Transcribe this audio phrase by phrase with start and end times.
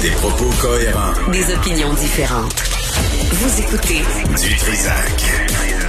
[0.00, 1.12] Des propos cohérents.
[1.30, 2.62] Des opinions différentes.
[3.30, 4.00] Vous écoutez
[4.42, 5.81] Du Trisac.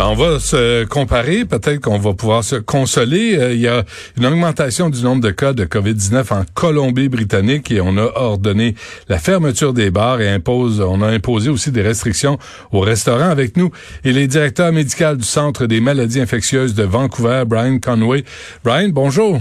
[0.00, 3.36] On va se comparer, peut-être qu'on va pouvoir se consoler.
[3.36, 3.84] Euh, il y a
[4.16, 8.76] une augmentation du nombre de cas de COVID-19 en Colombie-Britannique et on a ordonné
[9.08, 12.38] la fermeture des bars et impose, on a imposé aussi des restrictions
[12.70, 13.72] aux restaurants avec nous.
[14.04, 18.24] Il est directeur médical du Centre des maladies infectieuses de Vancouver, Brian Conway.
[18.62, 19.40] Brian, bonjour.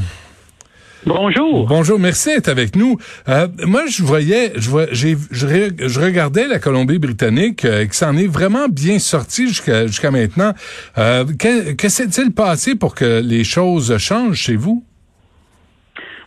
[1.08, 1.66] Bonjour.
[1.68, 2.98] Bonjour, merci d'être avec nous.
[3.30, 8.28] Euh, moi, je voyais, je, vois, j'ai, je, regardais la Colombie-Britannique, euh, qui s'en est
[8.28, 10.52] vraiment bien sorti jusqu'à jusqu'à maintenant.
[10.98, 14.84] Euh, que, que s'est-il passé pour que les choses changent chez vous?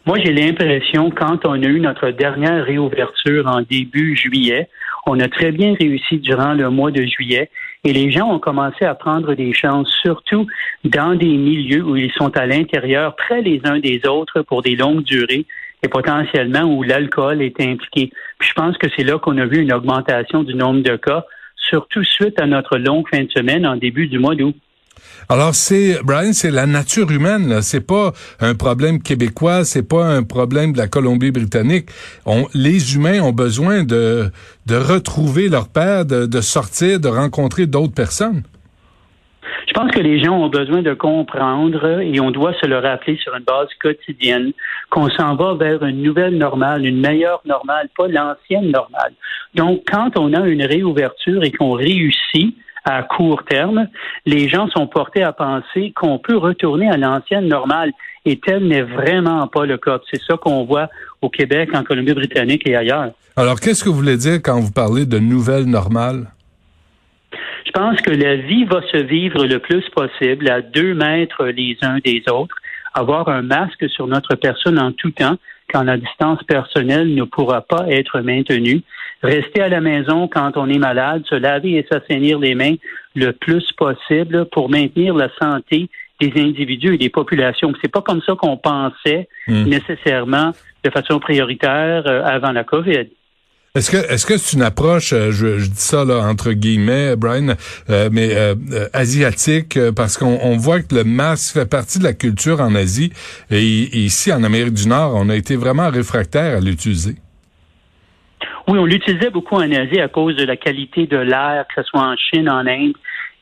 [0.06, 4.66] Moi, j'ai l'impression, quand on a eu notre dernière réouverture en début juillet,
[5.06, 7.50] on a très bien réussi durant le mois de juillet
[7.84, 10.46] et les gens ont commencé à prendre des chances, surtout
[10.84, 14.76] dans des milieux où ils sont à l'intérieur, près les uns des autres pour des
[14.76, 15.46] longues durées
[15.82, 18.10] et potentiellement où l'alcool est impliqué.
[18.38, 21.24] Puis je pense que c'est là qu'on a vu une augmentation du nombre de cas,
[21.56, 24.56] surtout suite à notre longue fin de semaine en début du mois d'août.
[25.28, 27.48] Alors c'est Brian, c'est la nature humaine.
[27.48, 27.62] Là.
[27.62, 31.88] C'est pas un problème québécois, c'est pas un problème de la Colombie-Britannique.
[32.54, 34.30] Les humains ont besoin de
[34.66, 38.42] de retrouver leur père, de, de sortir, de rencontrer d'autres personnes.
[39.66, 43.16] Je pense que les gens ont besoin de comprendre et on doit se le rappeler
[43.16, 44.52] sur une base quotidienne
[44.90, 49.12] qu'on s'en va vers une nouvelle normale, une meilleure normale, pas l'ancienne normale.
[49.54, 53.88] Donc, quand on a une réouverture et qu'on réussit, à court terme,
[54.26, 57.92] les gens sont portés à penser qu'on peut retourner à l'ancienne normale.
[58.24, 59.98] Et tel n'est vraiment pas le cas.
[60.10, 60.88] C'est ça qu'on voit
[61.22, 63.12] au Québec, en Colombie-Britannique et ailleurs.
[63.36, 66.26] Alors, qu'est-ce que vous voulez dire quand vous parlez de nouvelle normale?
[67.64, 71.78] Je pense que la vie va se vivre le plus possible à deux mètres les
[71.82, 72.56] uns des autres,
[72.94, 75.36] avoir un masque sur notre personne en tout temps
[75.72, 78.82] quand la distance personnelle ne pourra pas être maintenue
[79.22, 82.74] rester à la maison quand on est malade, se laver et s'assainir les mains
[83.14, 85.88] le plus possible pour maintenir la santé
[86.20, 87.72] des individus et des populations.
[87.80, 89.64] C'est pas comme ça qu'on pensait hmm.
[89.64, 90.52] nécessairement
[90.84, 93.08] de façon prioritaire euh, avant la COVID.
[93.76, 97.54] Est-ce que est-ce que c'est une approche, euh, je, dis ça là entre guillemets, Brian,
[97.88, 98.34] euh, mais
[98.92, 103.12] asiatique, parce qu'on voit que le masque fait partie de la culture en Asie
[103.50, 107.14] et ici en Amérique du Nord, on a été vraiment réfractaire à l'utiliser.
[108.70, 111.88] Oui, on l'utilisait beaucoup en Asie à cause de la qualité de l'air, que ce
[111.88, 112.92] soit en Chine, en Inde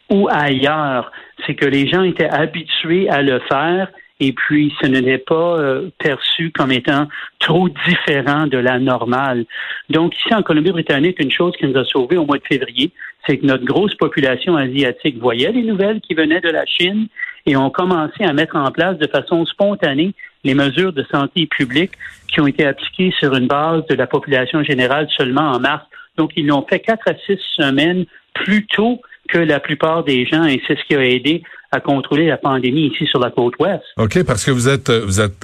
[0.08, 1.12] ou ailleurs.
[1.44, 3.88] C'est que les gens étaient habitués à le faire
[4.20, 7.08] et puis ce n'était pas euh, perçu comme étant
[7.40, 9.44] trop différent de la normale.
[9.90, 12.90] Donc ici en Colombie-Britannique, une chose qui nous a sauvés au mois de février,
[13.26, 17.06] c'est que notre grosse population asiatique voyait les nouvelles qui venaient de la Chine
[17.44, 21.92] et ont commencé à mettre en place de façon spontanée les mesures de santé publique
[22.28, 25.84] qui ont été appliquées sur une base de la population générale seulement en mars.
[26.16, 28.04] Donc, ils l'ont fait quatre à six semaines
[28.34, 32.26] plus tôt que la plupart des gens et c'est ce qui a aidé à contrôler
[32.26, 33.82] la pandémie ici sur la côte ouest.
[33.98, 35.34] OK, parce que vous êtes vous êtes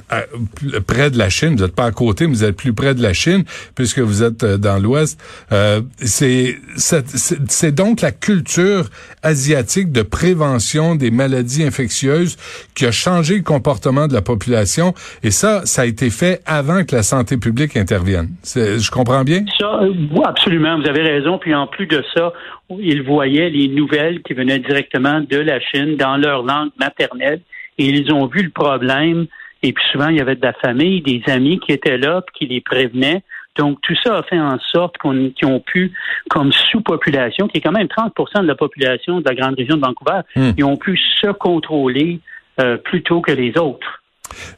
[0.87, 3.01] près de la Chine, vous n'êtes pas à côté, mais vous êtes plus près de
[3.01, 3.43] la Chine
[3.75, 5.19] puisque vous êtes euh, dans l'ouest.
[5.51, 8.85] Euh, c'est c'est donc la culture
[9.21, 12.37] asiatique de prévention des maladies infectieuses
[12.75, 16.83] qui a changé le comportement de la population et ça ça a été fait avant
[16.85, 18.29] que la santé publique intervienne.
[18.55, 19.45] Je comprends bien?
[19.59, 22.33] Ça euh, oui, absolument, vous avez raison puis en plus de ça,
[22.69, 27.41] ils voyaient les nouvelles qui venaient directement de la Chine dans leur langue maternelle
[27.77, 29.27] et ils ont vu le problème.
[29.63, 32.45] Et puis souvent, il y avait de la famille, des amis qui étaient là, qui
[32.45, 33.23] les prévenaient.
[33.57, 35.93] Donc, tout ça a fait en sorte qu'on qu'ils ont pu,
[36.29, 39.81] comme sous-population, qui est quand même 30% de la population de la grande région de
[39.81, 40.51] Vancouver, hmm.
[40.57, 42.19] ils ont pu se contrôler
[42.59, 44.03] euh, plutôt que les autres.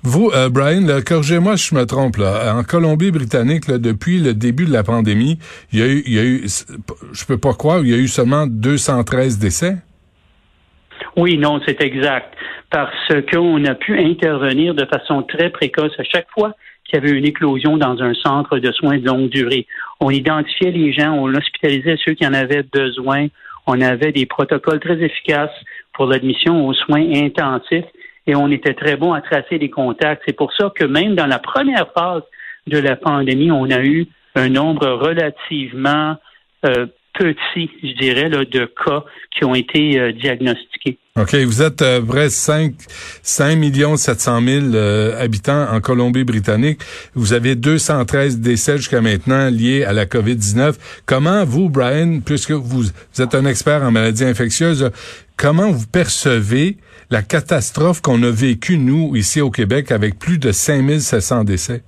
[0.04, 2.18] Vous, euh, Brian, corrigez-moi si je me trompe.
[2.18, 2.56] Là.
[2.56, 5.40] En Colombie-Britannique, depuis le début de la pandémie,
[5.72, 6.48] il y a eu, il y
[7.28, 9.76] peux pas croire, il y a eu seulement 213 décès?
[11.16, 12.34] Oui, non, c'est exact.
[12.70, 16.54] Parce qu'on a pu intervenir de façon très précoce à chaque fois
[16.86, 19.68] qu'il y avait une éclosion dans un centre de soins de longue durée.
[20.00, 23.28] On identifiait les gens, on hospitalisait ceux qui en avaient besoin.
[23.66, 25.52] On avait des protocoles très efficaces
[25.94, 27.86] pour l'admission aux soins intensifs
[28.28, 30.22] et on était très bon à tracer les contacts.
[30.28, 32.24] C'est pour ça que même dans la première phase
[32.68, 36.18] de la pandémie, on a eu un nombre relativement
[36.66, 36.86] euh,
[37.18, 39.04] petit, je dirais, de cas
[39.36, 40.98] qui ont été euh, diagnostiqués.
[41.20, 42.74] OK, vous êtes euh, près 5,
[43.24, 46.80] 5 millions 700 000 euh, habitants en Colombie-Britannique.
[47.16, 50.76] Vous avez 213 décès jusqu'à maintenant liés à la COVID-19.
[51.06, 54.92] Comment vous, Brian, puisque vous, vous êtes un expert en maladies infectieuses,
[55.38, 56.78] comment vous percevez
[57.10, 61.84] la catastrophe qu'on a vécue, nous, ici au Québec, avec plus de 5 700 décès?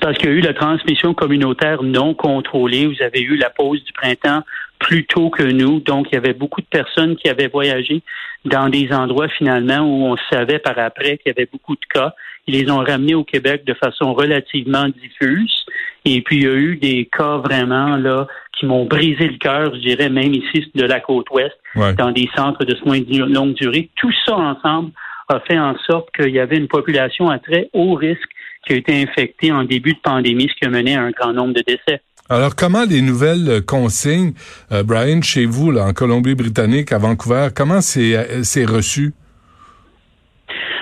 [0.00, 2.86] C'est parce qu'il y a eu la transmission communautaire non contrôlée.
[2.86, 4.42] Vous avez eu la pause du printemps
[4.78, 5.80] plus tôt que nous.
[5.80, 8.00] Donc, il y avait beaucoup de personnes qui avaient voyagé
[8.46, 12.14] dans des endroits finalement où on savait par après qu'il y avait beaucoup de cas.
[12.46, 15.66] Ils les ont ramenés au Québec de façon relativement diffuse.
[16.06, 18.26] Et puis, il y a eu des cas vraiment là
[18.58, 21.58] qui m'ont brisé le cœur, je dirais, même ici de la côte ouest,
[21.98, 23.90] dans des centres de soins de longue durée.
[23.96, 24.92] Tout ça ensemble
[25.28, 28.30] a fait en sorte qu'il y avait une population à très haut risque
[28.66, 31.32] qui a été infectée en début de pandémie, ce qui a mené à un grand
[31.32, 32.00] nombre de décès.
[32.28, 34.34] Alors, comment les nouvelles consignes,
[34.70, 39.14] euh, Brian, chez vous, là, en Colombie-Britannique, à Vancouver, comment c'est euh, reçu?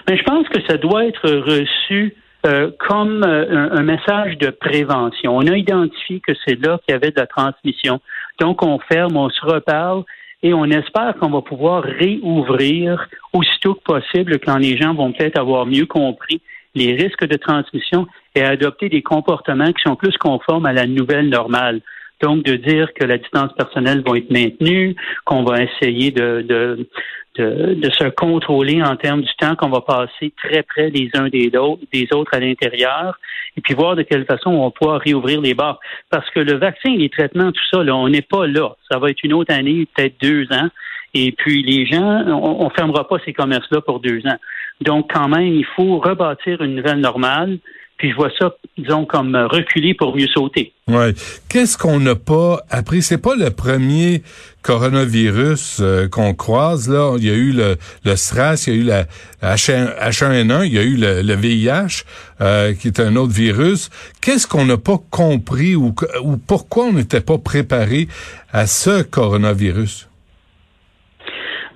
[0.06, 2.14] Mais ben, je pense que ça doit être reçu
[2.46, 5.36] euh, comme un, message de prévention.
[5.36, 8.00] On a identifié que c'est là qu'il y avait de la transmission.
[8.38, 10.04] Donc, on ferme, on se reparle
[10.42, 15.38] et on espère qu'on va pouvoir réouvrir aussitôt que possible quand les gens vont peut-être
[15.38, 16.42] avoir mieux compris
[16.78, 21.28] les risques de transmission et adopter des comportements qui sont plus conformes à la nouvelle
[21.28, 21.80] normale.
[22.20, 26.88] Donc, de dire que la distance personnelle va être maintenue, qu'on va essayer de, de,
[27.36, 31.50] de, se contrôler en termes du temps qu'on va passer très près les uns des
[31.56, 33.18] autres, des autres à l'intérieur,
[33.56, 35.78] et puis voir de quelle façon on va pouvoir réouvrir les bars.
[36.10, 38.74] Parce que le vaccin, les traitements, tout ça, là, on n'est pas là.
[38.90, 40.68] Ça va être une autre année, peut-être deux ans.
[41.14, 44.38] Et puis les gens, on, on fermera pas ces commerces-là pour deux ans.
[44.80, 47.58] Donc, quand même, il faut rebâtir une nouvelle normale.
[47.98, 50.72] Puis je vois ça, disons, comme reculer pour mieux sauter.
[50.86, 51.14] Ouais.
[51.48, 53.02] Qu'est-ce qu'on n'a pas appris?
[53.02, 54.22] C'est pas le premier
[54.62, 57.16] coronavirus euh, qu'on croise, là.
[57.18, 60.64] Il y a eu le, le SRAS, il y a eu la H1, n 1
[60.64, 62.04] il y a eu le, VIH,
[62.40, 63.90] euh, qui est un autre virus.
[64.20, 65.92] Qu'est-ce qu'on n'a pas compris ou,
[66.22, 68.06] ou pourquoi on n'était pas préparé
[68.52, 70.07] à ce coronavirus?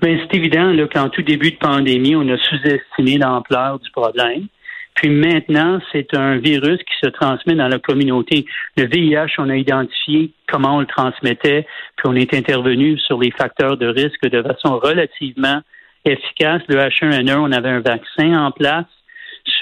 [0.03, 4.49] Mais c'est évident qu'en tout début de pandémie, on a sous-estimé l'ampleur du problème.
[4.97, 8.45] Puis maintenant, c'est un virus qui se transmet dans la communauté.
[8.77, 11.67] Le VIH, on a identifié comment on le transmettait,
[11.97, 15.61] puis on est intervenu sur les facteurs de risque de façon relativement
[16.05, 16.63] efficace.
[16.69, 18.87] Le H1N1, on avait un vaccin en place.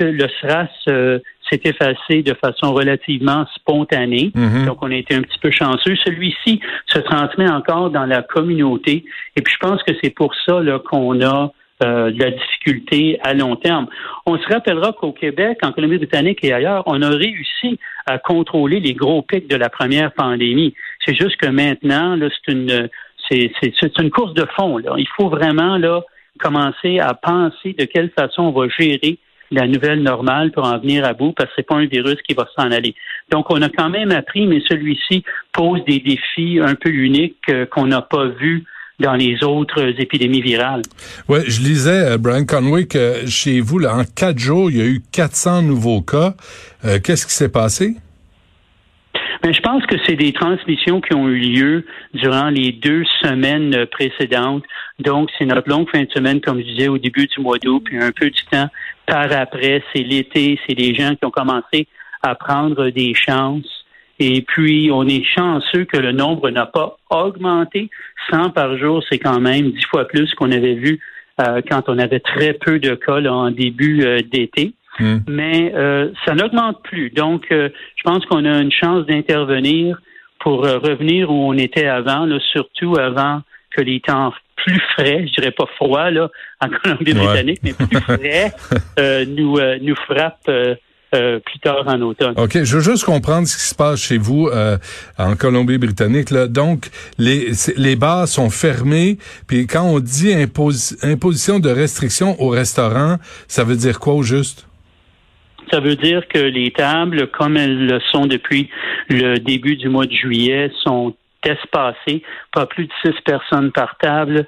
[0.00, 1.20] Le SRAS
[1.50, 4.32] s'est effacé de façon relativement spontanée.
[4.34, 4.66] Mm-hmm.
[4.66, 5.96] Donc, on a été un petit peu chanceux.
[6.04, 9.04] Celui-ci se transmet encore dans la communauté.
[9.36, 11.52] Et puis, je pense que c'est pour ça qu'on a
[11.82, 13.86] euh, de la difficulté à long terme.
[14.26, 18.92] On se rappellera qu'au Québec, en Colombie-Britannique et ailleurs, on a réussi à contrôler les
[18.92, 20.74] gros pics de la première pandémie.
[21.06, 22.90] C'est juste que maintenant, là, c'est une
[23.30, 24.76] c'est, c'est, une course de fond.
[24.76, 24.94] Là.
[24.98, 26.02] Il faut vraiment là
[26.38, 29.18] commencer à penser de quelle façon on va gérer
[29.50, 32.34] la nouvelle normale pour en venir à bout, parce que c'est pas un virus qui
[32.34, 32.94] va s'en aller.
[33.30, 37.66] Donc, on a quand même appris, mais celui-ci pose des défis un peu uniques euh,
[37.66, 38.64] qu'on n'a pas vus
[39.00, 40.82] dans les autres épidémies virales.
[41.28, 44.82] Oui, je lisais, euh, Brian Conway, que chez vous, là, en quatre jours, il y
[44.82, 46.34] a eu 400 nouveaux cas.
[46.84, 47.96] Euh, qu'est-ce qui s'est passé?
[49.42, 53.86] Ben, je pense que c'est des transmissions qui ont eu lieu durant les deux semaines
[53.86, 54.64] précédentes.
[54.98, 57.82] Donc, c'est notre longue fin de semaine, comme je disais, au début du mois d'août,
[57.84, 58.68] puis un peu du temps
[59.06, 59.82] par après.
[59.94, 61.86] C'est l'été, c'est les gens qui ont commencé
[62.22, 63.84] à prendre des chances.
[64.18, 67.88] Et puis, on est chanceux que le nombre n'a pas augmenté.
[68.30, 71.00] 100 par jour, c'est quand même dix fois plus qu'on avait vu
[71.40, 74.74] euh, quand on avait très peu de cas en début euh, d'été.
[75.00, 75.20] Hmm.
[75.28, 77.10] Mais euh, ça n'augmente plus.
[77.10, 80.00] Donc, je pense qu'on a une chance d'intervenir
[80.38, 83.42] pour revenir où on était avant, là, surtout avant
[83.76, 86.28] que les temps plus frais, je dirais pas froid là,
[86.60, 88.52] en Colombie-Britannique, mais plus frais,
[89.26, 90.50] nous, nous frappent
[91.12, 92.34] euh, plus tard en automne.
[92.36, 94.78] OK, je veux juste comprendre ce qui se passe chez vous euh,
[95.18, 96.30] en Colombie-Britannique.
[96.30, 96.46] Là.
[96.46, 96.88] Donc,
[97.18, 100.32] les, les bars sont fermés, puis quand on dit
[101.02, 103.16] imposition de restrictions au restaurant,
[103.48, 104.68] ça veut dire quoi au juste?
[105.70, 108.68] Ça veut dire que les tables, comme elles le sont depuis
[109.08, 112.22] le début du mois de juillet, sont espacées,
[112.52, 114.46] pas plus de six personnes par table.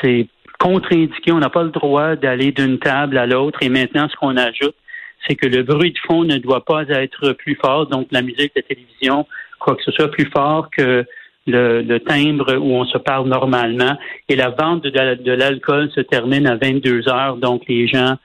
[0.00, 0.26] C'est
[0.58, 3.58] contre-indiqué, on n'a pas le droit d'aller d'une table à l'autre.
[3.62, 4.74] Et maintenant, ce qu'on ajoute,
[5.26, 8.54] c'est que le bruit de fond ne doit pas être plus fort, donc la musique
[8.54, 9.26] de télévision,
[9.58, 11.04] quoi que ce soit, plus fort que
[11.46, 13.98] le, timbre où on se parle normalement.
[14.28, 18.16] Et la vente de, l'alcool se termine à 22 heures, donc les gens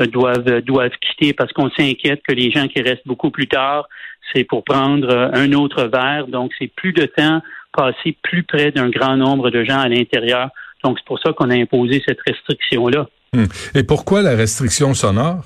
[0.00, 3.88] doivent, doivent quitter parce qu'on s'inquiète que les gens qui restent beaucoup plus tard,
[4.32, 6.26] c'est pour prendre euh, un autre verre.
[6.28, 10.50] Donc, c'est plus de temps passer plus près d'un grand nombre de gens à l'intérieur.
[10.84, 13.06] Donc, c'est pour ça qu'on a imposé cette restriction-là.
[13.32, 13.44] Hmm.
[13.74, 15.44] Et pourquoi la restriction sonore?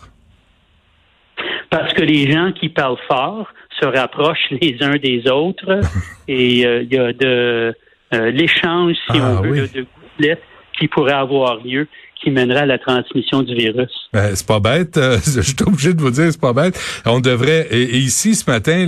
[1.70, 3.48] Parce que les gens qui parlent fort
[3.80, 5.80] se rapprochent les uns des autres
[6.28, 7.74] et euh, il y a de
[8.14, 9.70] euh, l'échange, si Ah, on veut, oui.
[9.74, 10.42] de gouttelettes
[10.78, 11.86] qui pourrait avoir lieu
[12.22, 13.90] qui mènerait à la transmission du virus.
[14.12, 14.96] Ben, c'est pas bête.
[14.96, 16.78] euh, je suis obligé de vous dire, c'est pas bête.
[17.04, 17.68] On devrait.
[17.70, 18.86] Et, ici, ce matin,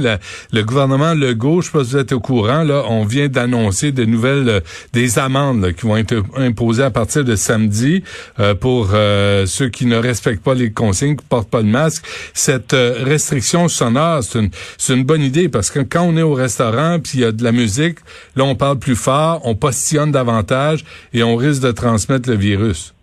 [0.52, 3.92] le gouvernement Legault, je sais pas si vous êtes au courant, là, on vient d'annoncer
[3.92, 4.60] de nouvelles, euh,
[4.92, 8.02] des amendes là, qui vont être imposées à partir de samedi
[8.40, 12.04] euh, pour euh, ceux qui ne respectent pas les consignes, qui portent pas de masque.
[12.34, 16.22] Cette euh, restriction sonore, c'est une, c'est une bonne idée parce que quand on est
[16.22, 17.98] au restaurant puis il y a de la musique,
[18.36, 22.94] là, on parle plus fort, on postillonne davantage et on risque de transmettre le virus.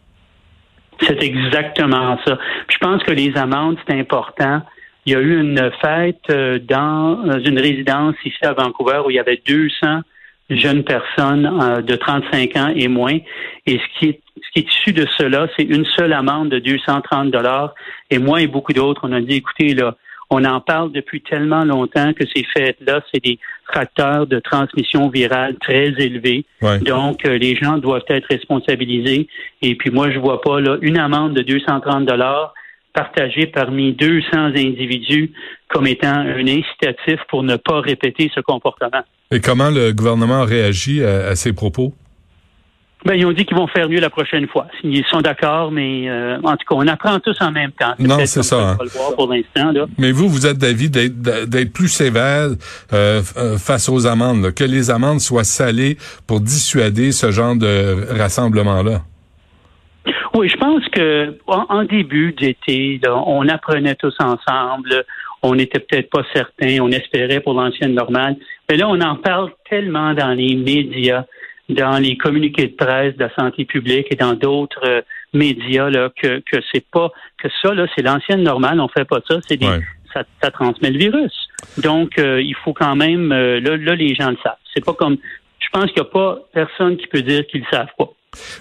[1.01, 2.37] C'est exactement ça.
[2.67, 4.61] Puis je pense que les amendes, c'est important.
[5.05, 9.11] Il y a eu une fête euh, dans euh, une résidence ici à Vancouver où
[9.11, 10.01] il y avait 200
[10.49, 13.17] jeunes personnes euh, de 35 ans et moins.
[13.67, 16.59] Et ce qui est, ce qui est issu de cela, c'est une seule amende de
[16.59, 17.75] 230 dollars.
[18.09, 19.95] Et moi et beaucoup d'autres, on a dit, écoutez, là,
[20.29, 23.39] on en parle depuis tellement longtemps que ces fêtes-là, c'est des
[23.73, 26.45] facteurs de transmission virale très élevés.
[26.61, 26.79] Ouais.
[26.79, 29.27] Donc, euh, les gens doivent être responsabilisés.
[29.61, 32.53] Et puis, moi, je vois pas là une amende de 230 dollars
[32.93, 34.21] partagée parmi 200
[34.55, 35.31] individus
[35.67, 39.03] comme étant un incitatif pour ne pas répéter ce comportement.
[39.31, 41.93] Et comment le gouvernement réagit à, à ces propos?
[43.05, 44.65] Ben, ils ont dit qu'ils vont faire mieux la prochaine fois.
[44.83, 47.93] Ils sont d'accord, mais euh, en tout cas, on apprend tous en même temps.
[47.99, 48.75] Non, c'est ça, qu'on hein.
[48.79, 49.71] va le voir pour l'instant.
[49.99, 52.47] Mais vous, vous êtes d'avis d'être plus sévère
[52.93, 57.55] euh, euh, face aux amendes, là, que les amendes soient salées pour dissuader ce genre
[57.55, 59.01] de rassemblement-là.
[60.33, 65.05] Oui, je pense que en, en début d'été, on apprenait tous ensemble.
[65.43, 68.35] On n'était peut-être pas certains, on espérait pour l'ancienne normale.
[68.67, 71.25] Mais là, on en parle tellement dans les médias,
[71.69, 75.01] dans les communiqués de presse de la santé publique et dans d'autres euh,
[75.33, 79.19] médias là, que, que c'est pas que ça, là, c'est l'ancienne normale, on fait pas
[79.27, 79.79] ça, c'est des Ouais.
[80.13, 81.33] ça, ça transmet le virus.
[81.77, 84.57] Donc, euh, il faut quand même euh, là, là, les gens le savent.
[84.73, 85.17] C'est pas comme
[85.59, 88.09] je pense qu'il n'y a pas personne qui peut dire qu'ils le savent pas.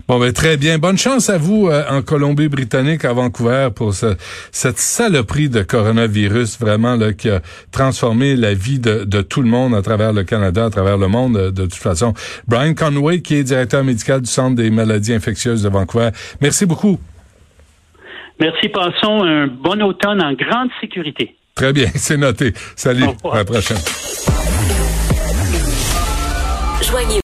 [0.08, 0.78] Bon, ben très bien.
[0.78, 4.16] Bonne chance à vous euh, en Colombie-Britannique, à Vancouver, pour ce-
[4.52, 7.40] cette saloperie de coronavirus, vraiment, là, qui a
[7.72, 11.08] transformé la vie de, de tout le monde à travers le Canada, à travers le
[11.08, 12.14] monde, euh, de toute façon.
[12.46, 16.10] Brian Conway, qui est directeur médical du Centre des maladies infectieuses de Vancouver.
[16.40, 16.98] Merci beaucoup.
[18.40, 21.36] Merci, passons un bon automne en grande sécurité.
[21.54, 22.52] Très bien, c'est noté.
[22.74, 23.76] Salut, Au à la prochaine.
[26.82, 27.12] Joignez